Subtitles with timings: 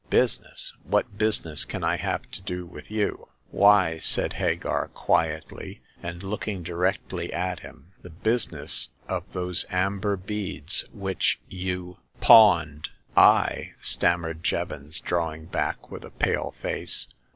[0.09, 0.73] "Business!
[0.83, 3.27] What business can I have to do w^ith you?""
[3.61, 10.85] Why," said Hagar, quietly, and looking di rectly at him, "the business ofthose amber beads
[10.91, 17.05] which you— pawned."" I," stammered Jevons, drawing back with a pale face.